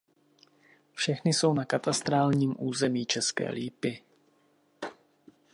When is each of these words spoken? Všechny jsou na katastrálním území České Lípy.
Všechny 0.93 1.33
jsou 1.33 1.53
na 1.53 1.65
katastrálním 1.65 2.55
území 2.59 3.05
České 3.05 3.49
Lípy. 3.51 4.01